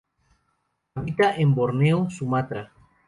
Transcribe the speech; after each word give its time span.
Habita 0.95 1.35
en 1.35 1.53
Borneo, 1.53 2.09
Sumatra. 2.09 2.71